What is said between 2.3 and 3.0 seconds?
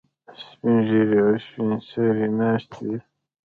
ناستې وي.